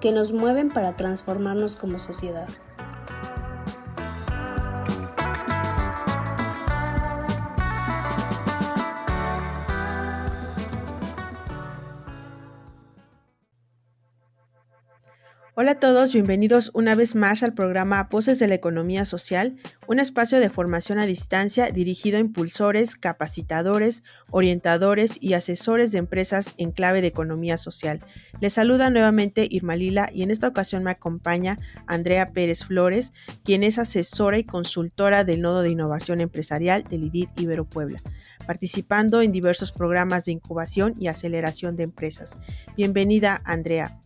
que 0.00 0.12
nos 0.12 0.32
mueven 0.32 0.70
para 0.70 0.96
transformarnos 0.96 1.76
como 1.76 1.98
sociedad. 1.98 2.48
Hola 15.60 15.72
a 15.72 15.80
todos, 15.80 16.12
bienvenidos 16.12 16.70
una 16.72 16.94
vez 16.94 17.16
más 17.16 17.42
al 17.42 17.52
programa 17.52 18.06
Voces 18.08 18.38
de 18.38 18.46
la 18.46 18.54
Economía 18.54 19.04
Social, 19.04 19.56
un 19.88 19.98
espacio 19.98 20.38
de 20.38 20.50
formación 20.50 21.00
a 21.00 21.06
distancia 21.06 21.72
dirigido 21.72 22.16
a 22.16 22.20
impulsores, 22.20 22.94
capacitadores, 22.94 24.04
orientadores 24.30 25.20
y 25.20 25.32
asesores 25.32 25.90
de 25.90 25.98
empresas 25.98 26.54
en 26.58 26.70
clave 26.70 27.00
de 27.00 27.08
economía 27.08 27.58
social. 27.58 28.04
Les 28.40 28.52
saluda 28.52 28.88
nuevamente 28.88 29.48
Irma 29.50 29.74
Lila 29.74 30.08
y 30.12 30.22
en 30.22 30.30
esta 30.30 30.46
ocasión 30.46 30.84
me 30.84 30.92
acompaña 30.92 31.58
Andrea 31.88 32.30
Pérez 32.30 32.64
Flores, 32.64 33.12
quien 33.42 33.64
es 33.64 33.80
asesora 33.80 34.38
y 34.38 34.44
consultora 34.44 35.24
del 35.24 35.40
Nodo 35.40 35.62
de 35.62 35.70
Innovación 35.70 36.20
Empresarial 36.20 36.84
del 36.84 37.02
IDIT 37.02 37.30
Ibero 37.36 37.64
Puebla, 37.64 38.00
participando 38.46 39.22
en 39.22 39.32
diversos 39.32 39.72
programas 39.72 40.24
de 40.24 40.30
incubación 40.30 40.94
y 41.00 41.08
aceleración 41.08 41.74
de 41.74 41.82
empresas. 41.82 42.38
Bienvenida, 42.76 43.42
Andrea. 43.44 43.98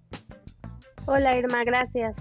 Hola 1.06 1.36
Irma, 1.36 1.64
gracias. 1.64 2.14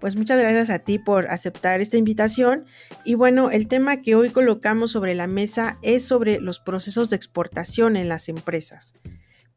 Pues 0.00 0.14
muchas 0.14 0.38
gracias 0.38 0.70
a 0.70 0.78
ti 0.78 0.98
por 0.98 1.26
aceptar 1.28 1.80
esta 1.80 1.96
invitación. 1.96 2.66
Y 3.04 3.14
bueno, 3.14 3.50
el 3.50 3.66
tema 3.66 4.00
que 4.00 4.14
hoy 4.14 4.30
colocamos 4.30 4.92
sobre 4.92 5.14
la 5.14 5.26
mesa 5.26 5.78
es 5.82 6.04
sobre 6.04 6.40
los 6.40 6.60
procesos 6.60 7.10
de 7.10 7.16
exportación 7.16 7.96
en 7.96 8.08
las 8.08 8.28
empresas. 8.28 8.94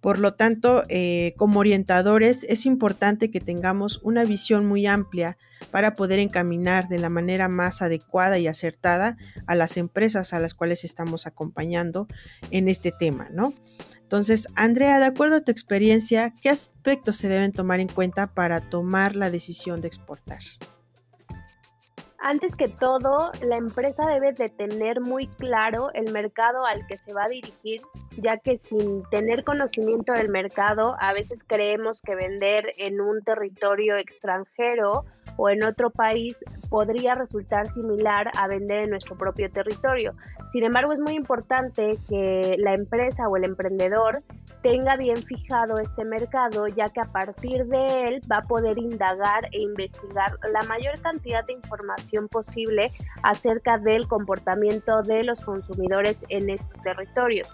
Por 0.02 0.18
lo 0.18 0.34
tanto, 0.34 0.84
eh, 0.90 1.36
como 1.38 1.60
orientadores 1.60 2.44
es 2.50 2.66
importante 2.66 3.30
que 3.30 3.40
tengamos 3.40 4.00
una 4.02 4.26
visión 4.26 4.66
muy 4.66 4.88
amplia 4.88 5.38
para 5.70 5.96
poder 5.96 6.18
encaminar 6.18 6.88
de 6.88 6.98
la 6.98 7.10
manera 7.10 7.48
más 7.48 7.84
adecuada 7.84 8.40
y 8.40 8.48
acertada 8.48 9.18
a 9.46 9.54
las 9.54 9.78
empresas 9.78 10.34
a 10.34 10.40
las 10.40 10.56
cuales 10.56 10.84
estamos 10.86 11.28
acompañando 11.28 12.08
en 12.50 12.68
este 12.68 12.92
tema, 12.92 13.30
¿no? 13.32 13.54
Entonces, 14.12 14.50
Andrea, 14.58 15.00
de 15.00 15.06
acuerdo 15.06 15.38
a 15.38 15.42
tu 15.42 15.52
experiencia, 15.52 16.34
¿qué 16.42 16.50
aspectos 16.50 17.16
se 17.16 17.30
deben 17.30 17.54
tomar 17.54 17.80
en 17.80 17.88
cuenta 17.88 18.28
para 18.28 18.60
tomar 18.60 19.16
la 19.16 19.30
decisión 19.30 19.80
de 19.80 19.88
exportar? 19.88 20.42
Antes 22.20 22.54
que 22.58 22.68
todo, 22.68 23.32
la 23.42 23.56
empresa 23.56 24.06
debe 24.08 24.34
de 24.34 24.50
tener 24.50 25.00
muy 25.00 25.28
claro 25.28 25.94
el 25.94 26.12
mercado 26.12 26.66
al 26.66 26.86
que 26.88 26.98
se 26.98 27.14
va 27.14 27.24
a 27.24 27.30
dirigir, 27.30 27.84
ya 28.18 28.36
que 28.38 28.60
sin 28.68 29.04
tener 29.12 29.46
conocimiento 29.46 30.12
del 30.12 30.28
mercado, 30.28 30.98
a 31.00 31.14
veces 31.14 31.46
creemos 31.48 32.02
que 32.02 32.14
vender 32.14 32.74
en 32.80 33.00
un 33.00 33.24
territorio 33.24 33.96
extranjero 33.96 35.06
o 35.42 35.50
en 35.50 35.64
otro 35.64 35.90
país 35.90 36.38
podría 36.70 37.16
resultar 37.16 37.66
similar 37.74 38.30
a 38.38 38.48
vender 38.48 38.84
en 38.84 38.92
nuestro 38.92 39.18
propio 39.18 39.52
territorio. 39.52 40.14
Sin 40.52 40.64
embargo, 40.64 40.94
es 40.94 41.00
muy 41.00 41.14
importante 41.14 41.98
que 42.08 42.58
la 42.60 42.76
empresa 42.76 43.28
o 43.28 43.36
el 43.38 43.46
emprendedor 43.46 44.22
tenga 44.62 44.98
bien 44.98 45.18
fijado 45.18 45.80
este 45.80 46.06
mercado, 46.06 46.68
ya 46.68 46.90
que 46.90 47.02
a 47.02 47.06
partir 47.06 47.66
de 47.66 48.08
él 48.08 48.22
va 48.32 48.38
a 48.38 48.42
poder 48.44 48.78
indagar 48.78 49.46
e 49.52 49.62
investigar 49.62 50.38
la 50.54 50.62
mayor 50.68 51.02
cantidad 51.02 51.44
de 51.44 51.54
información 51.54 52.28
posible 52.28 52.92
acerca 53.24 53.80
del 53.80 54.08
comportamiento 54.08 55.02
de 55.02 55.24
los 55.24 55.42
consumidores 55.42 56.18
en 56.30 56.52
estos 56.52 56.80
territorios 56.84 57.52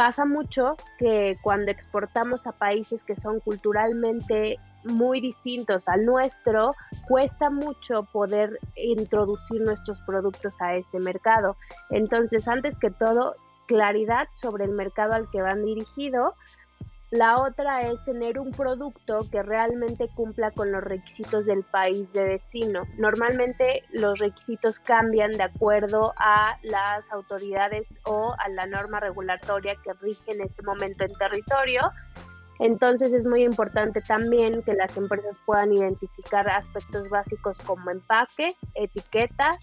pasa 0.00 0.24
mucho 0.24 0.78
que 0.98 1.36
cuando 1.42 1.70
exportamos 1.70 2.46
a 2.46 2.52
países 2.52 3.02
que 3.04 3.16
son 3.16 3.38
culturalmente 3.40 4.56
muy 4.82 5.20
distintos 5.20 5.86
al 5.88 6.06
nuestro, 6.06 6.72
cuesta 7.06 7.50
mucho 7.50 8.04
poder 8.04 8.58
introducir 8.76 9.60
nuestros 9.60 10.00
productos 10.06 10.54
a 10.62 10.74
este 10.76 10.98
mercado. 11.00 11.54
Entonces, 11.90 12.48
antes 12.48 12.78
que 12.78 12.90
todo, 12.90 13.34
claridad 13.66 14.26
sobre 14.32 14.64
el 14.64 14.70
mercado 14.70 15.12
al 15.12 15.30
que 15.30 15.42
van 15.42 15.66
dirigidos 15.66 16.32
la 17.10 17.40
otra 17.40 17.80
es 17.88 18.04
tener 18.04 18.38
un 18.38 18.52
producto 18.52 19.28
que 19.32 19.42
realmente 19.42 20.08
cumpla 20.14 20.52
con 20.52 20.70
los 20.70 20.82
requisitos 20.82 21.44
del 21.44 21.64
país 21.64 22.12
de 22.12 22.24
destino. 22.24 22.84
Normalmente 22.98 23.82
los 23.90 24.20
requisitos 24.20 24.78
cambian 24.78 25.32
de 25.32 25.42
acuerdo 25.42 26.14
a 26.16 26.56
las 26.62 27.02
autoridades 27.10 27.86
o 28.04 28.32
a 28.38 28.48
la 28.50 28.66
norma 28.66 29.00
regulatoria 29.00 29.74
que 29.82 29.92
rige 29.94 30.32
en 30.32 30.42
ese 30.42 30.62
momento 30.62 31.04
en 31.04 31.12
territorio. 31.14 31.90
Entonces 32.60 33.12
es 33.12 33.26
muy 33.26 33.42
importante 33.42 34.02
también 34.02 34.62
que 34.62 34.74
las 34.74 34.96
empresas 34.96 35.40
puedan 35.44 35.72
identificar 35.72 36.48
aspectos 36.48 37.08
básicos 37.08 37.58
como 37.64 37.90
empaques, 37.90 38.54
etiquetas, 38.74 39.56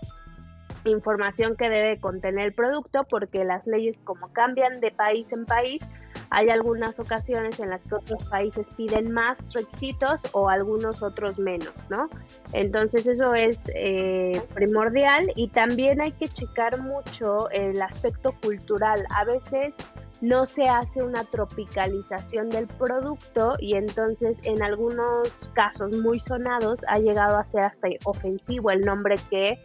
información 0.84 1.56
que 1.56 1.70
debe 1.70 2.00
contener 2.00 2.48
el 2.48 2.54
producto, 2.54 3.06
porque 3.10 3.46
las 3.46 3.66
leyes 3.68 3.98
como 4.04 4.34
cambian 4.34 4.80
de 4.80 4.92
país 4.92 5.28
en 5.32 5.46
país, 5.46 5.82
hay 6.30 6.50
algunas 6.50 7.00
ocasiones 7.00 7.60
en 7.60 7.70
las 7.70 7.84
que 7.84 7.96
otros 7.96 8.24
países 8.26 8.68
piden 8.76 9.12
más 9.12 9.40
requisitos 9.54 10.24
o 10.34 10.50
algunos 10.50 11.02
otros 11.02 11.38
menos, 11.38 11.74
¿no? 11.90 12.10
Entonces 12.54 13.08
eso 13.08 13.34
es 13.34 13.70
eh, 13.76 14.42
primordial 14.54 15.32
y 15.36 15.50
también 15.50 16.02
hay 16.02 16.12
que 16.14 16.28
checar 16.28 16.80
mucho 16.80 17.50
el 17.52 17.82
aspecto 17.82 18.34
cultural. 18.42 19.06
A 19.16 19.26
veces 19.26 19.74
no 20.22 20.46
se 20.46 20.68
hace 20.68 21.04
una 21.04 21.24
tropicalización 21.24 22.50
del 22.50 22.68
producto 22.68 23.56
y 23.60 23.76
entonces 23.76 24.38
en 24.44 24.64
algunos 24.64 25.30
casos 25.54 25.96
muy 25.98 26.20
sonados 26.22 26.82
ha 26.88 26.98
llegado 27.00 27.38
a 27.38 27.46
ser 27.46 27.64
hasta 27.66 27.88
ofensivo 28.06 28.72
el 28.72 28.82
nombre 28.82 29.16
que 29.30 29.60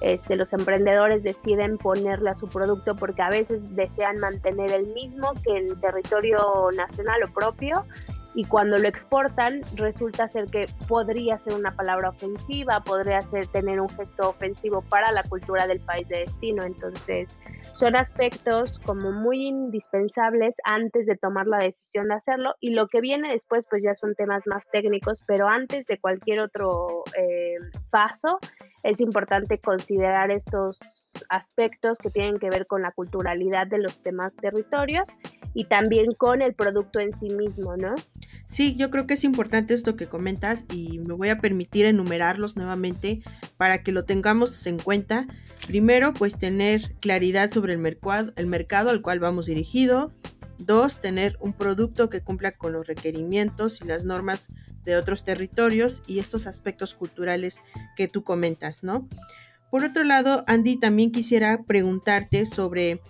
este, 0.00 0.36
los 0.36 0.52
emprendedores 0.52 1.22
deciden 1.22 1.78
ponerle 1.78 2.30
a 2.30 2.34
su 2.34 2.48
producto 2.48 2.94
porque 2.96 3.22
a 3.22 3.30
veces 3.30 3.60
desean 3.74 4.18
mantener 4.18 4.70
el 4.72 4.86
mismo 4.88 5.32
que 5.42 5.56
el 5.56 5.80
territorio 5.80 6.70
nacional 6.76 7.22
o 7.22 7.32
propio 7.32 7.84
y 8.36 8.44
cuando 8.44 8.76
lo 8.76 8.86
exportan 8.86 9.62
resulta 9.76 10.28
ser 10.28 10.44
que 10.46 10.66
podría 10.86 11.38
ser 11.38 11.54
una 11.54 11.74
palabra 11.74 12.10
ofensiva, 12.10 12.82
podría 12.84 13.22
ser 13.22 13.46
tener 13.46 13.80
un 13.80 13.88
gesto 13.88 14.28
ofensivo 14.28 14.82
para 14.82 15.10
la 15.10 15.22
cultura 15.22 15.66
del 15.66 15.80
país 15.80 16.06
de 16.08 16.18
destino. 16.18 16.62
Entonces, 16.62 17.34
son 17.72 17.96
aspectos 17.96 18.78
como 18.78 19.10
muy 19.10 19.46
indispensables 19.46 20.54
antes 20.64 21.06
de 21.06 21.16
tomar 21.16 21.46
la 21.46 21.60
decisión 21.60 22.08
de 22.08 22.14
hacerlo 22.16 22.54
y 22.60 22.74
lo 22.74 22.88
que 22.88 23.00
viene 23.00 23.32
después 23.32 23.66
pues 23.70 23.82
ya 23.82 23.94
son 23.94 24.14
temas 24.14 24.42
más 24.46 24.68
técnicos, 24.70 25.22
pero 25.26 25.48
antes 25.48 25.86
de 25.86 25.98
cualquier 25.98 26.42
otro 26.42 27.04
eh, 27.18 27.56
paso 27.90 28.38
es 28.82 29.00
importante 29.00 29.58
considerar 29.58 30.30
estos 30.30 30.78
aspectos 31.28 31.98
que 31.98 32.10
tienen 32.10 32.38
que 32.38 32.50
ver 32.50 32.66
con 32.66 32.82
la 32.82 32.92
culturalidad 32.92 33.66
de 33.66 33.78
los 33.78 34.02
demás 34.02 34.32
territorios 34.40 35.08
y 35.54 35.64
también 35.64 36.12
con 36.12 36.42
el 36.42 36.54
producto 36.54 37.00
en 37.00 37.18
sí 37.18 37.30
mismo, 37.30 37.76
¿no? 37.76 37.94
Sí, 38.44 38.76
yo 38.76 38.90
creo 38.90 39.06
que 39.06 39.14
es 39.14 39.24
importante 39.24 39.74
esto 39.74 39.96
que 39.96 40.06
comentas 40.06 40.66
y 40.70 40.98
me 40.98 41.14
voy 41.14 41.30
a 41.30 41.38
permitir 41.38 41.86
enumerarlos 41.86 42.56
nuevamente 42.56 43.22
para 43.56 43.82
que 43.82 43.90
lo 43.90 44.04
tengamos 44.04 44.66
en 44.66 44.78
cuenta. 44.78 45.26
Primero, 45.66 46.12
pues 46.12 46.38
tener 46.38 46.94
claridad 47.00 47.50
sobre 47.50 47.72
el 47.72 47.78
mercado, 47.78 48.32
el 48.36 48.46
mercado 48.46 48.90
al 48.90 49.02
cual 49.02 49.18
vamos 49.18 49.46
dirigido. 49.46 50.12
Dos, 50.58 51.00
tener 51.00 51.36
un 51.40 51.52
producto 51.52 52.08
que 52.08 52.20
cumpla 52.20 52.52
con 52.52 52.72
los 52.72 52.86
requerimientos 52.86 53.80
y 53.80 53.86
las 53.86 54.04
normas 54.04 54.52
de 54.84 54.96
otros 54.96 55.24
territorios 55.24 56.02
y 56.06 56.20
estos 56.20 56.46
aspectos 56.46 56.94
culturales 56.94 57.60
que 57.96 58.08
tú 58.08 58.22
comentas, 58.22 58.82
¿no? 58.82 59.08
Por 59.70 59.84
otro 59.84 60.04
lado, 60.04 60.44
Andy, 60.46 60.78
también 60.78 61.12
quisiera 61.12 61.64
preguntarte 61.64 62.46
sobre 62.46 63.00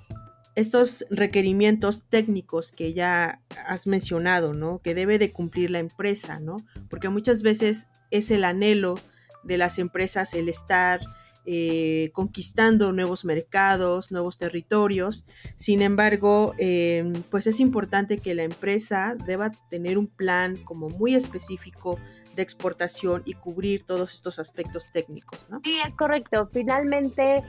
estos 0.54 1.04
requerimientos 1.10 2.08
técnicos 2.08 2.72
que 2.72 2.94
ya 2.94 3.42
has 3.66 3.86
mencionado, 3.86 4.54
¿no? 4.54 4.80
Que 4.80 4.94
debe 4.94 5.18
de 5.18 5.30
cumplir 5.30 5.70
la 5.70 5.78
empresa, 5.80 6.40
¿no? 6.40 6.56
Porque 6.88 7.10
muchas 7.10 7.42
veces 7.42 7.88
es 8.10 8.30
el 8.30 8.44
anhelo 8.44 8.98
de 9.44 9.58
las 9.58 9.78
empresas 9.78 10.34
el 10.34 10.48
estar 10.48 11.00
eh, 11.48 12.10
conquistando 12.12 12.92
nuevos 12.92 13.24
mercados, 13.24 14.10
nuevos 14.10 14.36
territorios. 14.36 15.26
Sin 15.54 15.80
embargo, 15.80 16.54
em, 16.58 17.12
pues 17.30 17.46
es 17.46 17.60
importante 17.60 18.18
que 18.18 18.34
la 18.34 18.42
empresa 18.42 19.14
deba 19.26 19.52
tener 19.70 19.96
un 19.96 20.08
plan 20.08 20.56
como 20.56 20.88
muy 20.88 21.14
específico 21.14 22.00
de 22.36 22.42
exportación 22.42 23.22
y 23.24 23.34
cubrir 23.34 23.84
todos 23.84 24.14
estos 24.14 24.38
aspectos 24.38 24.90
técnicos, 24.92 25.48
¿no? 25.50 25.60
Sí, 25.64 25.78
es 25.86 25.96
correcto. 25.96 26.48
Finalmente, 26.52 27.42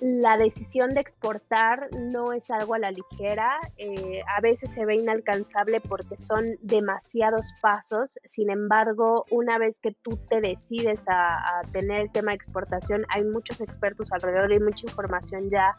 la 0.00 0.36
decisión 0.36 0.90
de 0.90 1.00
exportar 1.00 1.88
no 1.96 2.32
es 2.32 2.48
algo 2.50 2.74
a 2.74 2.78
la 2.78 2.90
ligera, 2.90 3.58
eh, 3.78 4.20
a 4.36 4.40
veces 4.40 4.70
se 4.74 4.84
ve 4.84 4.96
inalcanzable 4.96 5.80
porque 5.80 6.16
son 6.16 6.56
demasiados 6.60 7.52
pasos, 7.60 8.18
sin 8.28 8.50
embargo, 8.50 9.24
una 9.30 9.58
vez 9.58 9.76
que 9.82 9.92
tú 10.02 10.18
te 10.28 10.40
decides 10.40 11.00
a, 11.08 11.58
a 11.58 11.62
tener 11.72 12.02
el 12.02 12.12
tema 12.12 12.32
de 12.32 12.36
exportación, 12.36 13.04
hay 13.08 13.24
muchos 13.24 13.60
expertos 13.60 14.12
alrededor 14.12 14.52
y 14.52 14.60
mucha 14.60 14.86
información 14.86 15.50
ya 15.50 15.76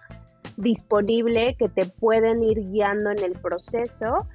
disponible 0.57 1.55
que 1.57 1.69
te 1.69 1.85
pueden 1.85 2.43
ir 2.43 2.59
guiando 2.71 3.11
en 3.11 3.23
el 3.23 3.33
proceso 3.33 4.27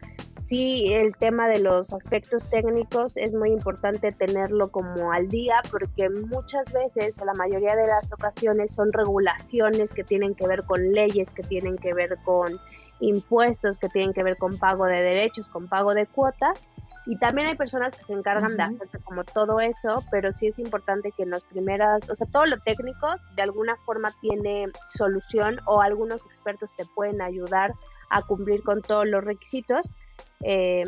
sí 0.48 0.92
el 0.92 1.16
tema 1.16 1.48
de 1.48 1.60
los 1.60 1.92
aspectos 1.92 2.48
técnicos 2.50 3.16
es 3.16 3.32
muy 3.32 3.50
importante 3.50 4.12
tenerlo 4.12 4.70
como 4.70 5.12
al 5.12 5.28
día 5.28 5.62
porque 5.70 6.08
muchas 6.10 6.70
veces 6.72 7.18
o 7.18 7.24
la 7.24 7.34
mayoría 7.34 7.74
de 7.76 7.86
las 7.86 8.10
ocasiones 8.12 8.74
son 8.74 8.92
regulaciones 8.92 9.92
que 9.92 10.04
tienen 10.04 10.34
que 10.34 10.46
ver 10.46 10.64
con 10.64 10.92
leyes, 10.92 11.28
que 11.30 11.42
tienen 11.42 11.76
que 11.76 11.94
ver 11.94 12.16
con 12.24 12.58
impuestos, 13.00 13.78
que 13.78 13.88
tienen 13.88 14.12
que 14.12 14.22
ver 14.22 14.36
con 14.36 14.58
pago 14.58 14.86
de 14.86 15.02
derechos, 15.02 15.48
con 15.48 15.68
pago 15.68 15.94
de 15.94 16.06
cuotas. 16.06 16.60
Y 17.06 17.18
también 17.18 17.48
hay 17.48 17.54
personas 17.54 17.94
que 17.94 18.02
se 18.02 18.14
encargan 18.14 18.56
de 18.56 18.62
hacer 18.62 19.00
como 19.04 19.24
todo 19.24 19.60
eso, 19.60 20.02
pero 20.10 20.32
sí 20.32 20.46
es 20.46 20.58
importante 20.58 21.12
que 21.12 21.24
en 21.24 21.30
las 21.30 21.42
primeras, 21.42 22.08
o 22.08 22.16
sea, 22.16 22.26
todo 22.28 22.46
lo 22.46 22.58
técnico 22.60 23.08
de 23.36 23.42
alguna 23.42 23.76
forma 23.84 24.14
tiene 24.22 24.68
solución 24.88 25.60
o 25.66 25.82
algunos 25.82 26.24
expertos 26.24 26.74
te 26.78 26.86
pueden 26.94 27.20
ayudar 27.20 27.74
a 28.08 28.22
cumplir 28.22 28.62
con 28.62 28.80
todos 28.80 29.06
los 29.06 29.22
requisitos 29.22 29.84
eh, 30.44 30.84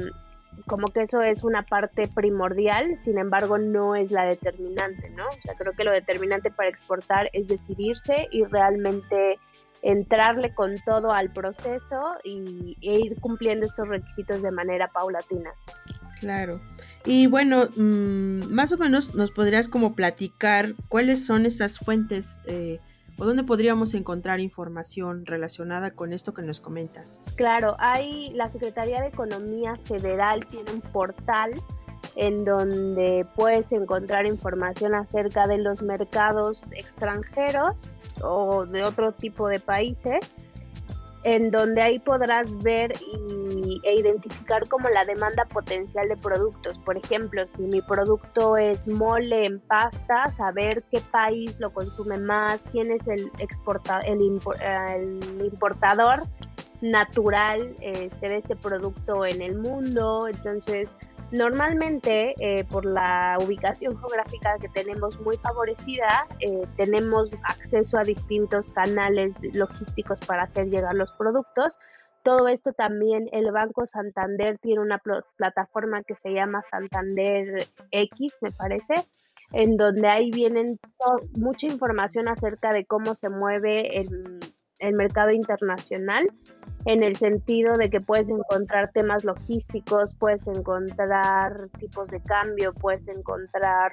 como 0.67 0.89
que 0.89 1.03
eso 1.03 1.21
es 1.23 1.45
una 1.45 1.63
parte 1.63 2.09
primordial, 2.09 2.99
sin 3.05 3.19
embargo 3.19 3.59
no 3.59 3.95
es 3.95 4.11
la 4.11 4.25
determinante, 4.25 5.11
¿no? 5.11 5.27
O 5.27 5.43
sea, 5.43 5.55
creo 5.55 5.73
que 5.75 5.85
lo 5.85 5.93
determinante 5.93 6.51
para 6.51 6.69
exportar 6.69 7.29
es 7.33 7.49
decidirse 7.49 8.29
y 8.33 8.45
realmente 8.45 9.39
entrarle 9.83 10.55
con 10.55 10.79
todo 10.85 11.13
al 11.13 11.33
proceso 11.33 12.15
y, 12.25 12.77
e 12.81 12.99
ir 13.01 13.21
cumpliendo 13.21 13.67
estos 13.67 13.89
requisitos 13.89 14.43
de 14.43 14.51
manera 14.51 14.89
paulatina. 14.89 15.51
Claro. 16.21 16.61
Y 17.05 17.27
bueno, 17.27 17.69
mm, 17.77 18.53
más 18.53 18.73
o 18.73 18.79
menos 18.79 19.15
nos 19.15 19.31
podrías 19.31 19.69
como 19.69 19.95
platicar 19.95 20.75
cuáles 20.89 21.25
son 21.25 21.47
esas 21.47 21.79
fuentes 21.79 22.41
eh, 22.47 22.81
o 23.19 23.25
dónde 23.25 23.45
podríamos 23.45 23.95
encontrar 23.95 24.41
información 24.41 25.27
relacionada 25.27 25.93
con 25.93 26.13
esto 26.13 26.35
que 26.35 26.43
nos 26.43 26.61
comentas? 26.61 27.21
Claro, 27.37 27.77
hay 27.79 28.31
la 28.31 28.51
Secretaría 28.51 29.01
de 29.01 29.09
Economía 29.09 29.77
Federal 29.85 30.47
tiene 30.47 30.71
un 30.73 30.81
portal 30.81 31.53
en 32.15 32.45
donde 32.45 33.27
puedes 33.35 33.71
encontrar 33.73 34.27
información 34.27 34.95
acerca 34.95 35.47
de 35.47 35.59
los 35.59 35.83
mercados 35.83 36.73
extranjeros 36.73 37.91
o 38.23 38.67
de 38.67 38.85
otro 38.85 39.13
tipo 39.13 39.49
de 39.49 39.61
países 39.61 40.21
en 41.27 41.51
donde 41.51 41.83
ahí 41.83 41.99
podrás 41.99 42.57
ver 42.63 42.93
y, 43.01 43.81
e 43.83 43.97
identificar 43.97 44.69
como 44.69 44.89
la 44.89 45.05
demanda 45.05 45.45
potencial 45.47 46.09
de 46.09 46.17
productos. 46.17 46.79
Por 46.79 46.97
ejemplo, 46.97 47.45
si 47.57 47.63
mi 47.63 47.83
producto 47.83 48.57
es 48.57 48.87
mole 48.87 49.45
en 49.45 49.59
pasta, 49.59 50.33
saber 50.37 50.85
qué 50.89 51.01
país 51.11 51.59
lo 51.59 51.73
consume 51.73 52.19
más, 52.19 52.61
quién 52.71 52.93
es 52.93 53.05
el, 53.09 53.29
exporta, 53.41 54.03
el, 54.03 54.21
el 54.21 55.45
importador 55.45 56.23
natural 56.81 57.75
este, 57.81 58.29
de 58.29 58.37
este 58.39 58.55
producto 58.55 59.27
en 59.27 59.43
el 59.43 59.59
mundo. 59.59 60.29
Entonces, 60.29 60.89
Normalmente, 61.37 62.35
eh, 62.39 62.65
por 62.65 62.87
la 62.87 63.37
ubicación 63.45 63.99
geográfica 63.99 64.57
que 64.59 64.71
tenemos 64.71 65.21
muy 65.21 65.37
favorecida, 65.37 66.27
eh, 66.41 66.67
tenemos 66.79 67.31
acceso 67.43 67.99
a 67.99 68.05
distintos 68.05 68.71
canales 68.71 69.35
logísticos 69.53 70.19
para 70.21 70.45
hacer 70.45 70.69
llegar 70.69 70.95
los 70.95 71.13
productos. 71.13 71.77
Todo 72.23 72.49
esto 72.49 72.73
también 72.73 73.29
el 73.33 73.53
Banco 73.53 73.85
Santander 73.85 74.57
tiene 74.59 74.81
una 74.81 74.99
plataforma 75.37 76.03
que 76.05 76.15
se 76.15 76.33
llama 76.33 76.63
Santander 76.71 77.67
X, 77.91 78.39
me 78.41 78.51
parece, 78.53 78.95
en 79.53 79.77
donde 79.77 80.09
ahí 80.09 80.31
vienen 80.31 80.81
mucha 81.35 81.67
información 81.67 82.29
acerca 82.29 82.73
de 82.73 82.87
cómo 82.87 83.15
se 83.15 83.29
mueve 83.29 84.01
el 84.01 84.41
el 84.79 84.95
mercado 84.95 85.31
internacional 85.31 86.29
en 86.87 87.03
el 87.03 87.17
sentido 87.17 87.75
de 87.77 87.91
que 87.91 88.01
puedes 88.01 88.29
encontrar 88.29 88.93
temas 88.93 89.25
logísticos, 89.25 90.15
puedes 90.15 90.47
encontrar 90.47 91.69
tipos 91.81 92.07
de 92.09 92.23
cambio, 92.23 92.73
puedes 92.73 93.07
encontrar 93.09 93.93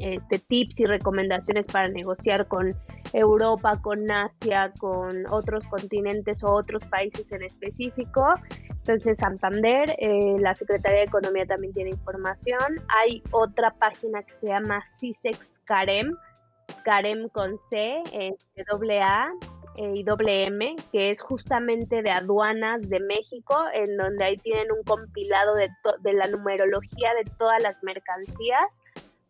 este, 0.00 0.40
tips 0.40 0.80
y 0.80 0.86
recomendaciones 0.86 1.68
para 1.68 1.88
negociar 1.88 2.48
con 2.48 2.74
Europa, 3.12 3.80
con 3.80 4.10
Asia, 4.10 4.72
con 4.80 5.26
otros 5.30 5.64
continentes 5.68 6.42
o 6.42 6.52
otros 6.52 6.84
países 6.86 7.30
en 7.30 7.44
específico. 7.44 8.34
Entonces, 8.68 9.18
Santander, 9.18 9.94
eh, 9.98 10.36
la 10.40 10.56
Secretaría 10.56 10.98
de 10.98 11.04
Economía 11.04 11.46
también 11.46 11.72
tiene 11.72 11.90
información. 11.90 12.82
Hay 13.00 13.22
otra 13.30 13.70
página 13.70 14.24
que 14.24 14.32
se 14.40 14.48
llama 14.48 14.84
CISEX 14.98 15.38
Carem, 15.64 16.16
Carem 16.84 17.28
con 17.28 17.56
C, 17.70 18.02
doble 18.70 19.00
A, 19.00 19.30
y 19.76 20.04
WM, 20.04 20.76
que 20.92 21.10
es 21.10 21.20
justamente 21.20 22.02
de 22.02 22.10
aduanas 22.10 22.88
de 22.88 23.00
México, 23.00 23.56
en 23.74 23.96
donde 23.96 24.24
ahí 24.24 24.36
tienen 24.38 24.72
un 24.72 24.82
compilado 24.84 25.54
de, 25.54 25.68
de 26.00 26.12
la 26.12 26.28
numerología 26.28 27.14
de 27.14 27.30
todas 27.38 27.62
las 27.62 27.82
mercancías 27.82 28.66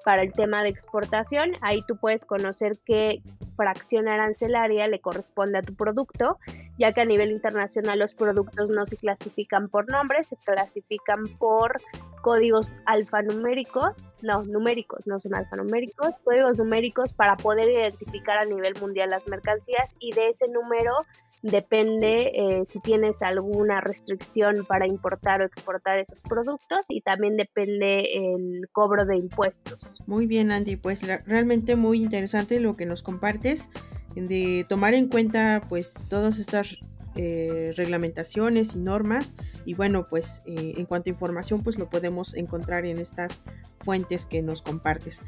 para 0.05 0.23
el 0.23 0.33
tema 0.33 0.63
de 0.63 0.69
exportación. 0.69 1.53
Ahí 1.63 1.83
tú 1.89 1.97
puedes 1.97 2.25
conocer 2.25 2.79
qué 2.85 3.23
fracción 3.57 4.09
arancelaria 4.09 4.87
le 4.87 5.01
corresponde 5.01 5.59
a 5.59 5.63
tu 5.63 5.75
producto, 5.75 6.39
ya 6.79 6.93
que 6.93 7.01
a 7.01 7.05
nivel 7.05 7.31
internacional 7.33 7.99
los 7.99 8.15
productos 8.15 8.69
no 8.69 8.87
se 8.87 8.97
clasifican 8.97 9.69
por 9.69 9.91
nombres, 9.91 10.29
se 10.29 10.37
clasifican 10.37 11.25
por 11.39 11.81
códigos 12.23 12.71
alfanuméricos, 12.87 14.13
no, 14.23 14.43
numéricos, 14.43 15.07
no 15.07 15.21
son 15.21 15.35
alfanuméricos, 15.35 16.15
códigos 16.25 16.59
numéricos 16.59 17.13
para 17.13 17.37
poder 17.37 17.69
identificar 17.71 18.39
a 18.39 18.45
nivel 18.45 18.75
mundial 18.81 19.11
las 19.11 19.27
mercancías 19.29 19.91
y 20.01 20.13
de 20.13 20.29
ese 20.29 20.49
número 20.49 20.93
depende 21.47 22.33
eh, 22.35 22.65
si 22.69 22.81
tienes 22.81 23.21
alguna 23.21 23.81
restricción 23.81 24.65
para 24.67 24.87
importar 24.87 25.43
o 25.43 25.45
exportar 25.45 25.99
esos 25.99 26.21
productos 26.21 26.87
y 26.89 27.01
también 27.01 27.37
depende 27.37 28.05
el 28.15 28.69
cobro 28.73 29.05
de 29.05 29.17
impuestos. 29.17 29.79
Muy 30.07 30.27
bien, 30.27 30.51
Andy, 30.53 30.77
pues 30.77 31.07
realmente 31.27 31.77
muy 31.77 32.03
interesante 32.03 32.61
lo 32.61 32.77
que 32.77 32.87
nos 32.87 33.03
compartes 33.03 33.71
de 34.15 34.65
tomar 34.69 34.95
en 34.95 35.09
cuenta 35.09 35.63
pues 35.69 35.95
todas 36.09 36.39
estas 36.39 36.79
eh, 37.17 37.73
reglamentaciones 37.77 38.75
y 38.75 38.81
normas 38.81 39.35
y 39.65 39.75
bueno 39.75 40.07
pues 40.09 40.43
eh, 40.47 40.75
en 40.77 40.87
cuanto 40.87 41.11
a 41.11 41.13
información 41.13 41.63
pues 41.63 41.79
lo 41.79 41.89
podemos 41.89 42.35
encontrar 42.35 42.85
en 42.87 42.99
estas 42.99 43.41
fuentes 43.81 44.27
que 44.27 44.43
nos 44.43 44.63
compartes 44.63 45.23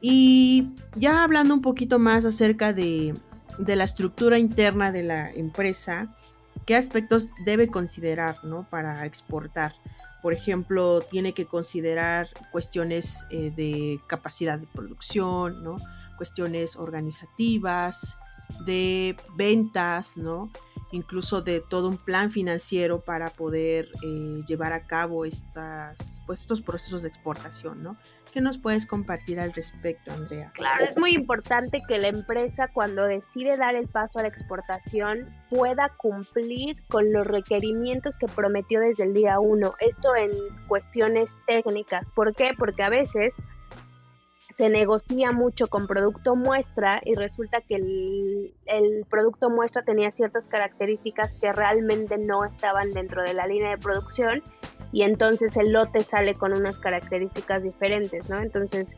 y 0.00 0.70
ya 0.96 1.22
hablando 1.22 1.54
un 1.54 1.62
poquito 1.62 1.98
más 1.98 2.24
acerca 2.24 2.72
de 2.72 3.14
de 3.58 3.76
la 3.76 3.84
estructura 3.84 4.38
interna 4.38 4.92
de 4.92 5.02
la 5.02 5.30
empresa, 5.30 6.14
qué 6.66 6.76
aspectos 6.76 7.32
debe 7.44 7.68
considerar 7.68 8.36
¿no? 8.44 8.66
para 8.68 9.04
exportar. 9.06 9.74
Por 10.22 10.32
ejemplo, 10.32 11.00
tiene 11.10 11.34
que 11.34 11.46
considerar 11.46 12.28
cuestiones 12.52 13.26
eh, 13.30 13.50
de 13.50 14.00
capacidad 14.06 14.58
de 14.58 14.66
producción, 14.66 15.64
¿no? 15.64 15.78
cuestiones 16.16 16.76
organizativas, 16.76 18.16
de 18.64 19.16
ventas, 19.36 20.16
¿no? 20.16 20.50
Incluso 20.92 21.42
de 21.42 21.60
todo 21.60 21.88
un 21.88 21.96
plan 21.96 22.30
financiero 22.30 23.00
para 23.00 23.30
poder 23.30 23.88
eh, 24.02 24.40
llevar 24.46 24.72
a 24.72 24.84
cabo 24.86 25.24
estas, 25.24 26.22
pues, 26.26 26.42
estos 26.42 26.62
procesos 26.62 27.02
de 27.02 27.08
exportación, 27.08 27.82
¿no? 27.82 27.96
¿Qué 28.32 28.40
nos 28.40 28.56
puedes 28.56 28.86
compartir 28.86 29.40
al 29.40 29.52
respecto, 29.52 30.10
Andrea? 30.10 30.52
Claro, 30.54 30.84
es 30.86 30.96
muy 30.96 31.14
importante 31.14 31.82
que 31.86 31.98
la 31.98 32.08
empresa 32.08 32.68
cuando 32.72 33.04
decide 33.04 33.58
dar 33.58 33.74
el 33.74 33.88
paso 33.88 34.18
a 34.18 34.22
la 34.22 34.28
exportación 34.28 35.28
pueda 35.50 35.90
cumplir 35.98 36.82
con 36.88 37.12
los 37.12 37.26
requerimientos 37.26 38.16
que 38.16 38.26
prometió 38.26 38.80
desde 38.80 39.04
el 39.04 39.12
día 39.12 39.38
uno. 39.38 39.74
Esto 39.80 40.16
en 40.16 40.30
cuestiones 40.66 41.30
técnicas. 41.46 42.08
¿Por 42.14 42.34
qué? 42.34 42.52
Porque 42.56 42.82
a 42.82 42.88
veces 42.88 43.34
se 44.62 44.70
negocia 44.70 45.32
mucho 45.32 45.66
con 45.66 45.88
producto 45.88 46.36
muestra 46.36 47.00
y 47.04 47.16
resulta 47.16 47.62
que 47.62 47.74
el, 47.74 49.04
producto 49.10 49.50
muestra 49.50 49.82
tenía 49.82 50.12
ciertas 50.12 50.46
características 50.46 51.32
que 51.40 51.52
realmente 51.52 52.16
no 52.16 52.44
estaban 52.44 52.92
dentro 52.92 53.24
de 53.24 53.34
la 53.34 53.48
línea 53.48 53.70
de 53.70 53.78
producción 53.78 54.40
y 54.92 55.02
entonces 55.02 55.56
el 55.56 55.72
lote 55.72 56.02
sale 56.02 56.36
con 56.36 56.52
unas 56.52 56.78
características 56.78 57.64
diferentes, 57.64 58.30
¿no? 58.30 58.38
Entonces, 58.38 58.94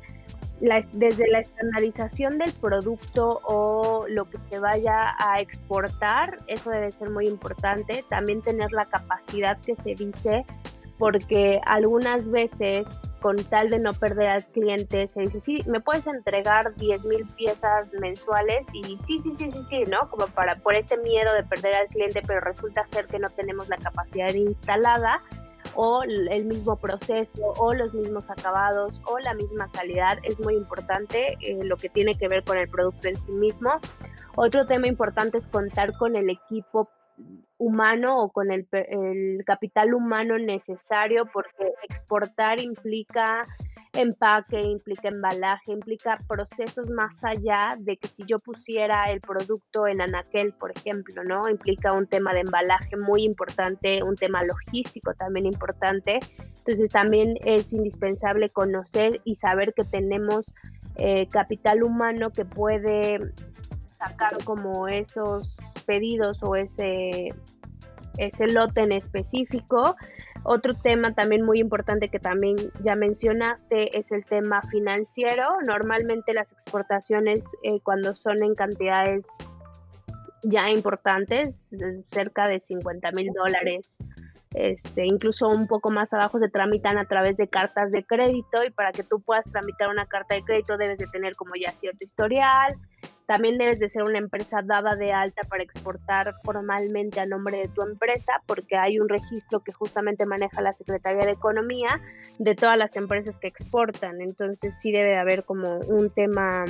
desde 0.61 1.31
la 1.31 1.41
estandarización 1.41 2.37
del 2.37 2.53
producto 2.53 3.41
o 3.45 4.05
lo 4.07 4.27
que 4.29 4.37
se 4.51 4.59
vaya 4.59 5.15
a 5.19 5.41
exportar, 5.41 6.41
eso 6.47 6.69
debe 6.69 6.93
ser 6.93 7.09
muy 7.09 7.27
importante. 7.27 8.05
También 8.11 8.43
tener 8.43 8.71
la 8.73 8.85
capacidad 8.85 9.59
que 9.63 9.77
se 9.77 9.95
dice, 9.95 10.45
porque 10.99 11.59
algunas 11.65 12.31
veces 12.31 12.87
con 13.25 13.43
tal 13.43 13.71
de 13.71 13.79
no 13.79 13.95
perder 13.95 14.29
al 14.29 14.45
cliente, 14.45 15.09
se 15.09 15.23
dice, 15.23 15.41
sí, 15.41 15.63
me 15.67 15.81
puedes 15.81 16.07
entregar 16.07 16.75
10 16.75 17.05
mil 17.07 17.25
piezas 17.29 17.91
mensuales 17.95 18.67
y 18.75 18.83
sí, 19.07 19.19
sí, 19.23 19.33
sí, 19.39 19.51
sí, 19.51 19.65
sí, 19.67 19.85
¿no? 19.89 20.11
Como 20.11 20.27
para, 20.27 20.57
por 20.57 20.75
este 20.75 20.99
miedo 20.99 21.33
de 21.33 21.43
perder 21.43 21.75
al 21.75 21.87
cliente, 21.87 22.21
pero 22.27 22.41
resulta 22.41 22.87
ser 22.93 23.07
que 23.07 23.19
no 23.19 23.31
tenemos 23.31 23.67
la 23.71 23.79
capacidad 23.79 24.29
instalada 24.35 25.23
o 25.75 26.03
el 26.03 26.45
mismo 26.45 26.77
proceso 26.77 27.55
o 27.57 27.73
los 27.73 27.95
mismos 27.95 28.29
acabados 28.29 29.01
o 29.07 29.19
la 29.19 29.33
misma 29.33 29.71
calidad 29.73 30.19
es 30.25 30.39
muy 30.39 30.57
importante 30.57 31.39
eh, 31.41 31.65
lo 31.65 31.79
que 31.79 31.89
tiene 31.89 32.19
que 32.19 32.29
ver 32.29 32.45
con 32.45 32.59
el 32.59 32.69
producto 32.69 33.09
en 33.09 33.19
sí 33.19 33.33
mismo. 33.33 33.71
Otro 34.37 34.67
tema 34.67 34.87
importante 34.87 35.39
es 35.39 35.47
contar 35.47 35.97
con 35.97 36.15
el 36.15 36.29
equipo 36.29 36.91
humano 37.65 38.23
o 38.23 38.31
con 38.31 38.51
el, 38.51 38.67
el 38.73 39.45
capital 39.45 39.95
humano 39.95 40.39
necesario 40.39 41.27
porque 41.33 41.73
exportar 41.89 42.61
implica 42.61 43.45
empaque, 43.95 44.61
implica 44.61 45.09
embalaje, 45.09 45.73
implica 45.73 46.19
procesos 46.29 46.91
más 46.91 47.13
allá 47.23 47.77
de 47.79 47.97
que 47.97 48.09
si 48.09 48.25
yo 48.27 48.39
pusiera 48.39 49.11
el 49.11 49.21
producto 49.21 49.87
en 49.87 50.01
anaquel, 50.01 50.53
por 50.53 50.73
ejemplo, 50.77 51.23
¿no? 51.25 51.49
Implica 51.49 51.93
un 51.93 52.07
tema 52.07 52.35
de 52.35 52.41
embalaje 52.41 52.97
muy 52.97 53.25
importante, 53.25 54.03
un 54.03 54.17
tema 54.17 54.43
logístico 54.43 55.15
también 55.15 55.47
importante. 55.47 56.19
Entonces 56.59 56.89
también 56.89 57.37
es 57.45 57.73
indispensable 57.73 58.51
conocer 58.51 59.21
y 59.25 59.37
saber 59.37 59.75
que 59.75 59.85
tenemos 59.85 60.53
eh, 60.97 61.29
capital 61.29 61.83
humano 61.83 62.31
que 62.31 62.45
puede 62.45 63.19
sacar 63.99 64.43
como 64.45 64.89
esos 64.89 65.57
pedidos 65.87 66.43
o 66.43 66.57
ese, 66.57 67.35
ese 68.19 68.47
lote 68.47 68.83
en 68.83 68.93
específico 68.93 69.97
otro 70.45 70.75
tema 70.75 71.15
también 71.15 71.43
muy 71.43 71.59
importante 71.59 72.11
que 72.11 72.19
también 72.19 72.57
ya 72.83 72.97
mencionaste 72.97 73.99
es 73.99 74.13
el 74.13 74.27
tema 74.27 74.61
financiero. 74.71 75.49
Normalmente 75.67 76.35
las 76.35 76.53
exportaciones 76.53 77.45
eh, 77.63 77.81
cuando 77.83 78.15
son 78.15 78.43
en 78.43 78.55
cantidades 78.55 79.27
ya 80.43 80.71
importantes, 80.71 81.63
cerca 82.13 82.47
de 82.47 82.61
50 82.61 83.11
mil 83.13 83.33
dólares, 83.33 83.97
este, 84.53 85.07
incluso 85.07 85.49
un 85.49 85.67
poco 85.67 85.91
más 85.91 86.13
abajo 86.13 86.39
se 86.39 86.51
tramitan 86.51 86.99
a 86.99 87.07
través 87.07 87.39
de 87.39 87.49
cartas 87.49 87.91
de 87.91 88.05
crédito 88.05 88.63
y 88.67 88.71
para 88.71 88.93
que 88.93 89.03
tú 89.03 89.21
puedas 89.23 89.47
tramitar 89.51 89.89
una 89.89 90.05
carta 90.05 90.35
de 90.35 90.43
crédito 90.43 90.77
debes 90.77 90.99
de 90.99 91.07
tener 91.07 91.35
como 91.37 91.55
ya 91.57 91.73
cierto 91.73 92.05
historial, 92.05 92.75
también 93.27 93.59
debes 93.59 93.79
de 93.79 93.89
ser 93.89 94.03
una 94.03 94.19
empresa 94.19 94.61
dada 94.63 94.97
de 94.97 95.13
alta 95.13 95.43
para 95.49 95.63
exportar 95.63 96.35
formalmente 96.45 97.21
a 97.21 97.27
nombre 97.27 97.59
de 97.59 97.69
tu 97.69 97.83
empresa, 97.83 98.43
porque 98.47 98.77
hay 98.77 98.99
un 98.99 99.09
registro 99.09 99.61
que 99.61 99.73
justamente 99.73 100.27
maneja 100.27 100.61
la 100.61 100.75
Secretaría 100.75 101.25
de 101.25 101.33
Economía 101.33 102.01
de 102.39 102.55
todas 102.55 102.77
las 102.77 102.95
empresas 102.97 103.37
que 103.39 103.49
exportan. 103.49 104.21
Entonces 104.21 104.79
sí 104.79 104.93
debe 104.93 105.11
de 105.11 105.19
haber 105.19 105.45
como 105.45 105.79
un 105.79 106.11
tema 106.11 106.65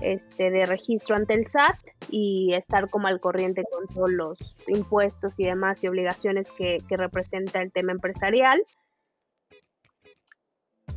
este, 0.00 0.50
de 0.50 0.66
registro 0.66 1.16
ante 1.16 1.34
el 1.34 1.46
SAT 1.46 1.78
y 2.10 2.52
estar 2.54 2.90
como 2.90 3.06
al 3.06 3.20
corriente 3.20 3.62
con 3.70 3.86
todos 3.86 4.10
los 4.10 4.38
impuestos 4.66 5.38
y 5.38 5.44
demás 5.44 5.82
y 5.84 5.88
obligaciones 5.88 6.50
que, 6.50 6.78
que 6.88 6.96
representa 6.96 7.62
el 7.62 7.72
tema 7.72 7.92
empresarial 7.92 8.60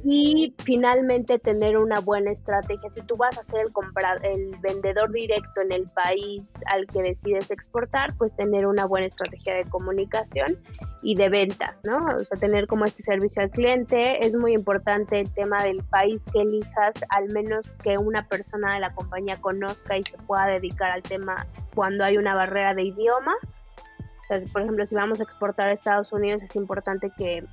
y 0.03 0.55
finalmente 0.59 1.39
tener 1.39 1.77
una 1.77 1.99
buena 1.99 2.31
estrategia. 2.31 2.89
Si 2.95 3.01
tú 3.01 3.17
vas 3.17 3.37
a 3.37 3.43
ser 3.45 3.65
el, 3.65 3.73
comprar, 3.73 4.25
el 4.25 4.55
vendedor 4.61 5.11
directo 5.11 5.61
en 5.61 5.71
el 5.71 5.89
país 5.89 6.49
al 6.67 6.87
que 6.87 7.01
decides 7.01 7.51
exportar, 7.51 8.15
pues 8.17 8.33
tener 8.35 8.65
una 8.65 8.85
buena 8.85 9.07
estrategia 9.07 9.55
de 9.55 9.65
comunicación 9.65 10.57
y 11.01 11.15
de 11.15 11.29
ventas, 11.29 11.81
¿no? 11.83 12.05
O 12.15 12.23
sea, 12.23 12.37
tener 12.39 12.67
como 12.67 12.85
este 12.85 13.03
servicio 13.03 13.41
al 13.41 13.49
cliente. 13.49 14.25
Es 14.25 14.35
muy 14.35 14.53
importante 14.53 15.19
el 15.19 15.31
tema 15.33 15.63
del 15.63 15.83
país 15.83 16.21
que 16.31 16.41
elijas, 16.41 16.93
al 17.09 17.29
menos 17.29 17.69
que 17.83 17.97
una 17.97 18.25
persona 18.27 18.75
de 18.75 18.79
la 18.79 18.93
compañía 18.93 19.35
conozca 19.41 19.97
y 19.97 20.03
se 20.03 20.17
pueda 20.19 20.47
dedicar 20.47 20.91
al 20.91 21.03
tema 21.03 21.45
cuando 21.75 22.05
hay 22.05 22.17
una 22.17 22.35
barrera 22.35 22.73
de 22.73 22.83
idioma. 22.83 23.33
O 24.23 24.27
sea, 24.27 24.41
por 24.53 24.61
ejemplo, 24.61 24.85
si 24.85 24.95
vamos 24.95 25.19
a 25.19 25.23
exportar 25.23 25.69
a 25.69 25.73
Estados 25.73 26.13
Unidos, 26.13 26.43
es 26.43 26.55
importante 26.55 27.11
que 27.17 27.43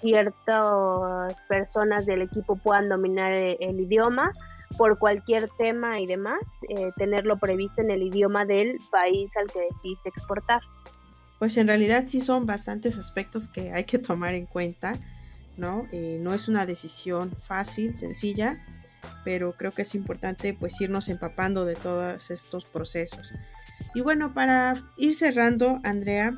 ciertas 0.00 1.36
personas 1.48 2.06
del 2.06 2.22
equipo 2.22 2.56
puedan 2.56 2.88
dominar 2.88 3.32
e, 3.32 3.56
el, 3.60 3.80
idioma 3.80 4.32
por 4.76 4.98
cualquier 4.98 5.48
tema 5.58 6.00
y 6.00 6.06
demás, 6.06 6.40
eh, 6.68 6.90
tenerlo 6.96 7.38
previsto 7.38 7.80
en 7.80 7.90
el 7.90 8.02
idioma 8.02 8.44
del 8.44 8.78
país 8.90 9.30
al 9.36 9.50
que 9.50 9.60
decidiste 9.60 10.08
exportar. 10.10 10.60
Pues 11.38 11.56
en 11.56 11.66
realidad 11.66 12.04
sí 12.06 12.20
son 12.20 12.46
bastantes 12.46 12.98
aspectos 12.98 13.48
que 13.48 13.72
hay 13.72 13.84
que 13.84 13.98
tomar 13.98 14.34
en 14.34 14.46
cuenta, 14.46 14.98
¿no? 15.56 15.86
Eh, 15.92 16.18
no 16.20 16.34
es 16.34 16.48
una 16.48 16.66
decisión 16.66 17.32
fácil, 17.42 17.96
sencilla, 17.96 18.58
pero 19.24 19.52
creo 19.52 19.72
que 19.72 19.82
es 19.82 19.94
importante 19.94 20.54
pues 20.54 20.80
irnos 20.80 21.08
empapando 21.08 21.64
de 21.64 21.74
todos 21.74 22.30
estos 22.30 22.64
procesos. 22.64 23.34
Y 23.94 24.00
bueno, 24.00 24.34
para 24.34 24.76
ir 24.96 25.14
cerrando, 25.14 25.80
Andrea, 25.84 26.36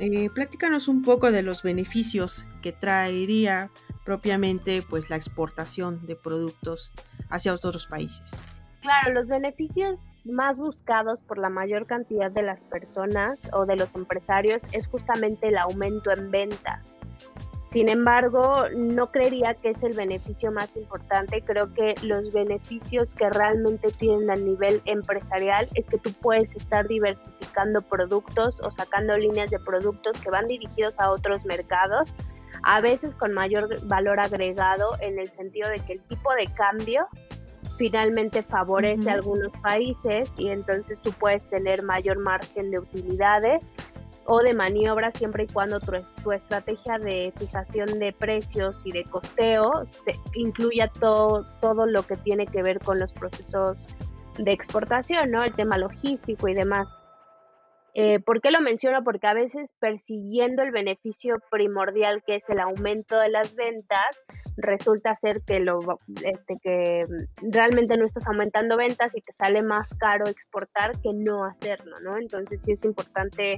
eh, 0.00 0.30
platícanos 0.34 0.88
un 0.88 1.02
poco 1.02 1.30
de 1.30 1.42
los 1.42 1.62
beneficios 1.62 2.46
que 2.62 2.72
traería 2.72 3.70
propiamente 4.04 4.82
pues 4.82 5.10
la 5.10 5.16
exportación 5.16 6.04
de 6.06 6.16
productos 6.16 6.94
hacia 7.28 7.52
otros 7.52 7.86
países. 7.86 8.42
Claro, 8.80 9.12
los 9.12 9.28
beneficios 9.28 10.00
más 10.24 10.56
buscados 10.56 11.20
por 11.20 11.38
la 11.38 11.50
mayor 11.50 11.86
cantidad 11.86 12.30
de 12.30 12.42
las 12.42 12.64
personas 12.64 13.38
o 13.52 13.66
de 13.66 13.76
los 13.76 13.94
empresarios 13.94 14.64
es 14.72 14.86
justamente 14.86 15.48
el 15.48 15.58
aumento 15.58 16.10
en 16.10 16.30
ventas. 16.30 16.82
Sin 17.72 17.88
embargo, 17.88 18.64
no 18.74 19.12
creería 19.12 19.54
que 19.54 19.70
es 19.70 19.82
el 19.84 19.94
beneficio 19.94 20.50
más 20.50 20.68
importante. 20.74 21.40
Creo 21.42 21.72
que 21.72 21.94
los 22.02 22.32
beneficios 22.32 23.14
que 23.14 23.30
realmente 23.30 23.92
tienen 23.92 24.28
a 24.28 24.34
nivel 24.34 24.82
empresarial 24.86 25.68
es 25.74 25.86
que 25.86 25.98
tú 25.98 26.12
puedes 26.20 26.54
estar 26.56 26.88
diversificando 26.88 27.80
productos 27.82 28.60
o 28.60 28.72
sacando 28.72 29.16
líneas 29.16 29.50
de 29.50 29.60
productos 29.60 30.20
que 30.20 30.30
van 30.30 30.48
dirigidos 30.48 30.98
a 30.98 31.12
otros 31.12 31.44
mercados, 31.44 32.12
a 32.64 32.80
veces 32.80 33.14
con 33.14 33.32
mayor 33.32 33.68
valor 33.86 34.18
agregado 34.18 34.90
en 35.00 35.20
el 35.20 35.30
sentido 35.30 35.68
de 35.70 35.78
que 35.78 35.92
el 35.92 36.02
tipo 36.02 36.34
de 36.34 36.46
cambio 36.54 37.06
finalmente 37.78 38.42
favorece 38.42 39.08
a 39.10 39.14
algunos 39.14 39.52
países 39.62 40.30
y 40.36 40.48
entonces 40.48 41.00
tú 41.00 41.12
puedes 41.12 41.48
tener 41.48 41.82
mayor 41.82 42.18
margen 42.18 42.70
de 42.72 42.80
utilidades 42.80 43.62
o 44.32 44.38
de 44.38 44.54
maniobra 44.54 45.10
siempre 45.10 45.42
y 45.42 45.46
cuando 45.48 45.80
tu, 45.80 46.30
estrategia 46.30 46.98
de 46.98 47.32
fijación 47.36 47.98
de 47.98 48.12
precios 48.12 48.80
y 48.84 48.92
de 48.92 49.02
costeo 49.02 49.88
incluya 50.34 50.86
todo, 51.00 51.44
todo 51.60 51.84
lo 51.86 52.04
que 52.04 52.16
tiene 52.16 52.46
que 52.46 52.62
ver 52.62 52.78
con 52.78 53.00
los 53.00 53.12
procesos 53.12 53.76
de 54.38 54.52
exportación, 54.52 55.32
¿no? 55.32 55.42
El 55.42 55.52
tema 55.54 55.78
logístico 55.78 56.46
y 56.46 56.54
demás. 56.54 56.86
Eh, 57.94 58.20
¿Por 58.20 58.40
qué 58.40 58.52
lo 58.52 58.60
menciono? 58.60 59.02
Porque 59.02 59.26
a 59.26 59.34
veces 59.34 59.74
persiguiendo 59.80 60.62
el 60.62 60.70
beneficio 60.70 61.42
primordial 61.50 62.22
que 62.24 62.36
es 62.36 62.44
el 62.48 62.60
aumento 62.60 63.18
de 63.18 63.30
las 63.30 63.56
ventas, 63.56 64.16
resulta 64.56 65.16
ser 65.16 65.42
que, 65.44 65.58
lo, 65.58 65.98
este, 66.24 66.56
que 66.62 67.04
realmente 67.50 67.96
no 67.96 68.04
estás 68.04 68.28
aumentando 68.28 68.76
ventas 68.76 69.16
y 69.16 69.22
que 69.22 69.32
sale 69.32 69.64
más 69.64 69.92
caro 69.94 70.28
exportar 70.28 70.92
que 71.02 71.12
no 71.12 71.44
hacerlo, 71.44 71.98
¿no? 71.98 72.16
Entonces 72.16 72.62
sí 72.62 72.70
es 72.70 72.84
importante 72.84 73.56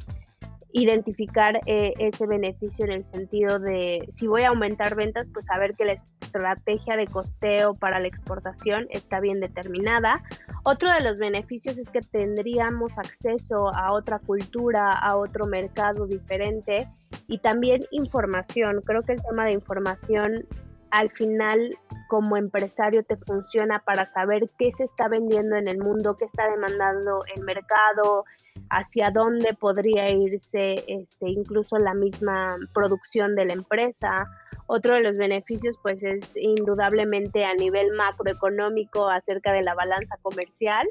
identificar 0.73 1.61
eh, 1.67 1.93
ese 1.99 2.26
beneficio 2.26 2.85
en 2.85 2.93
el 2.93 3.07
sentido 3.07 3.59
de 3.59 4.09
si 4.14 4.26
voy 4.26 4.43
a 4.43 4.49
aumentar 4.49 4.95
ventas, 4.95 5.26
pues 5.33 5.47
saber 5.47 5.75
que 5.75 5.85
la 5.85 5.97
estrategia 6.21 6.97
de 6.97 7.07
costeo 7.07 7.75
para 7.75 8.00
la 8.00 8.09
exportación 8.09 8.87
está 8.91 9.21
bien 9.21 9.41
determinada. 9.41 10.23
Otro 10.64 10.93
de 10.93 11.00
los 11.00 11.19
beneficios 11.19 11.79
es 11.79 11.91
que 11.91 12.00
tendríamos 12.00 12.97
acceso 12.99 13.75
a 13.75 13.93
otra 13.93 14.19
cultura, 14.19 14.93
a 14.93 15.17
otro 15.17 15.47
mercado 15.47 16.07
diferente 16.07 16.88
y 17.29 17.38
también 17.38 17.83
información. 17.91 18.81
Creo 18.85 19.02
que 19.02 19.12
el 19.12 19.23
tema 19.23 19.45
de 19.45 19.52
información 19.52 20.47
al 20.91 21.11
final 21.11 21.79
como 22.09 22.37
empresario 22.37 23.02
te 23.02 23.17
funciona 23.17 23.81
para 23.81 24.11
saber 24.12 24.50
qué 24.59 24.71
se 24.73 24.85
está 24.85 25.09
vendiendo 25.09 25.57
en 25.57 25.67
el 25.67 25.79
mundo, 25.79 26.17
qué 26.19 26.26
está 26.26 26.50
demandando 26.50 27.25
el 27.35 27.43
mercado, 27.43 28.25
hacia 28.73 29.11
dónde 29.11 29.52
podría 29.52 30.11
irse 30.11 30.83
este, 30.88 31.29
incluso 31.29 31.76
la 31.76 31.93
misma 31.93 32.57
producción 32.73 33.35
de 33.37 33.45
la 33.45 33.52
empresa. 33.52 34.26
Otro 34.67 34.95
de 34.95 35.02
los 35.02 35.17
beneficios 35.17 35.76
pues 35.83 36.02
es 36.02 36.31
indudablemente 36.35 37.45
a 37.45 37.55
nivel 37.55 37.93
macroeconómico 37.93 39.11
acerca 39.11 39.52
de 39.52 39.62
la 39.62 39.75
balanza 39.75 40.17
comercial. 40.23 40.88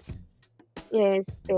Este, 0.92 1.56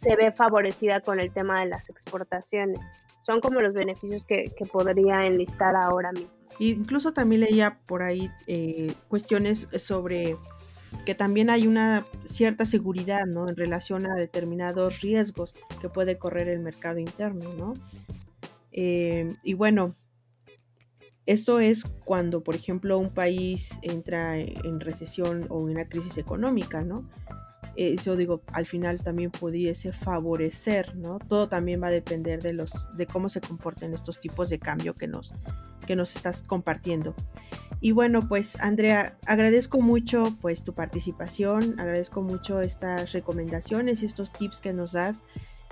se 0.00 0.16
ve 0.16 0.30
favorecida 0.30 1.00
con 1.00 1.18
el 1.18 1.32
tema 1.32 1.60
de 1.60 1.70
las 1.70 1.90
exportaciones. 1.90 2.78
Son 3.26 3.40
como 3.40 3.60
los 3.60 3.74
beneficios 3.74 4.24
que, 4.24 4.52
que 4.56 4.66
podría 4.66 5.26
enlistar 5.26 5.74
ahora 5.74 6.12
mismo. 6.12 6.30
Incluso 6.60 7.12
también 7.12 7.40
leía 7.40 7.78
por 7.86 8.02
ahí 8.02 8.30
eh, 8.46 8.94
cuestiones 9.08 9.68
sobre 9.78 10.36
que 11.04 11.14
también 11.14 11.50
hay 11.50 11.66
una 11.66 12.06
cierta 12.24 12.64
seguridad 12.64 13.26
¿no? 13.26 13.48
en 13.48 13.56
relación 13.56 14.06
a 14.06 14.14
determinados 14.14 15.00
riesgos 15.00 15.54
que 15.80 15.88
puede 15.88 16.18
correr 16.18 16.48
el 16.48 16.60
mercado 16.60 16.98
interno. 16.98 17.52
¿no? 17.54 17.74
Eh, 18.72 19.34
y 19.42 19.54
bueno, 19.54 19.96
Esto 21.24 21.60
es 21.60 21.84
cuando, 22.04 22.42
por 22.42 22.56
ejemplo, 22.56 22.98
un 22.98 23.10
país 23.14 23.78
entra 23.82 24.38
en 24.38 24.80
recesión 24.80 25.46
o 25.50 25.60
en 25.60 25.76
una 25.76 25.88
crisis 25.88 26.18
económica, 26.18 26.82
¿no? 26.82 27.08
Eso 27.76 28.16
digo, 28.16 28.42
al 28.48 28.66
final 28.66 29.02
también 29.02 29.30
pudiese 29.30 29.92
favorecer, 29.92 30.96
¿no? 30.96 31.18
Todo 31.20 31.48
también 31.48 31.80
va 31.80 31.86
a 31.86 31.90
depender 31.90 32.42
de 32.42 32.52
los, 32.52 32.88
de 32.96 33.06
cómo 33.06 33.28
se 33.28 33.40
comporten 33.40 33.94
estos 33.94 34.18
tipos 34.18 34.50
de 34.50 34.58
cambio 34.58 34.94
que 34.94 35.06
nos, 35.06 35.32
que 35.86 35.96
nos 35.96 36.14
estás 36.16 36.42
compartiendo. 36.42 37.14
Y 37.84 37.90
bueno, 37.90 38.28
pues 38.28 38.60
Andrea, 38.60 39.18
agradezco 39.26 39.80
mucho 39.80 40.36
pues 40.40 40.62
tu 40.62 40.72
participación, 40.72 41.80
agradezco 41.80 42.22
mucho 42.22 42.60
estas 42.60 43.10
recomendaciones, 43.10 44.04
estos 44.04 44.32
tips 44.32 44.60
que 44.60 44.72
nos 44.72 44.92
das 44.92 45.24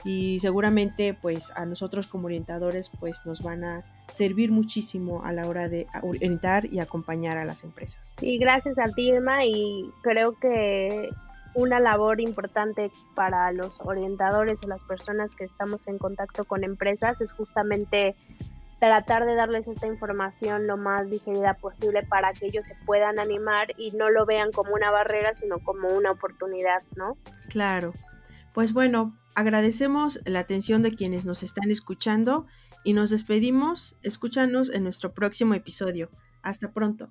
y 0.04 0.40
seguramente 0.40 1.14
pues 1.14 1.52
a 1.54 1.66
nosotros 1.66 2.08
como 2.08 2.26
orientadores 2.26 2.90
pues 2.98 3.24
nos 3.26 3.42
van 3.44 3.62
a 3.62 3.84
servir 4.12 4.50
muchísimo 4.50 5.22
a 5.24 5.32
la 5.32 5.46
hora 5.46 5.68
de 5.68 5.86
orientar 6.02 6.66
y 6.66 6.80
acompañar 6.80 7.38
a 7.38 7.44
las 7.44 7.62
empresas. 7.62 8.16
Sí, 8.18 8.38
gracias 8.38 8.76
a 8.80 8.88
ti 8.88 9.12
y 9.44 9.90
creo 10.02 10.36
que 10.40 11.10
una 11.54 11.78
labor 11.78 12.20
importante 12.20 12.90
para 13.14 13.52
los 13.52 13.80
orientadores 13.82 14.60
o 14.64 14.66
las 14.66 14.82
personas 14.82 15.30
que 15.36 15.44
estamos 15.44 15.86
en 15.86 15.98
contacto 15.98 16.44
con 16.44 16.64
empresas 16.64 17.20
es 17.20 17.30
justamente 17.30 18.16
tratar 18.80 19.26
de 19.26 19.34
darles 19.34 19.68
esta 19.68 19.86
información 19.86 20.66
lo 20.66 20.76
más 20.76 21.08
digerida 21.08 21.54
posible 21.54 22.02
para 22.02 22.32
que 22.32 22.46
ellos 22.46 22.64
se 22.64 22.74
puedan 22.86 23.18
animar 23.18 23.68
y 23.76 23.92
no 23.92 24.10
lo 24.10 24.26
vean 24.26 24.50
como 24.52 24.72
una 24.74 24.90
barrera, 24.90 25.34
sino 25.36 25.58
como 25.60 25.88
una 25.88 26.10
oportunidad, 26.10 26.82
¿no? 26.96 27.16
Claro. 27.50 27.92
Pues 28.54 28.72
bueno, 28.72 29.16
agradecemos 29.34 30.20
la 30.24 30.40
atención 30.40 30.82
de 30.82 30.94
quienes 30.94 31.26
nos 31.26 31.42
están 31.42 31.70
escuchando 31.70 32.46
y 32.82 32.94
nos 32.94 33.10
despedimos. 33.10 33.96
Escúchanos 34.02 34.70
en 34.70 34.84
nuestro 34.84 35.12
próximo 35.12 35.54
episodio. 35.54 36.10
Hasta 36.42 36.72
pronto. 36.72 37.10